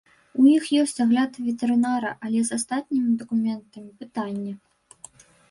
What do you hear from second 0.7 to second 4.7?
ёсць агляд ветэрынара, але з астатнімі дакументамі пытанне.